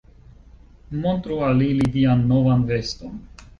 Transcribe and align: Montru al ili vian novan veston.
Montru 1.03 1.37
al 1.49 1.63
ili 1.67 1.87
vian 1.99 2.27
novan 2.35 2.67
veston. 2.75 3.25